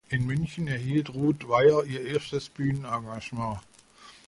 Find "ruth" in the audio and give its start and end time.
1.13-1.47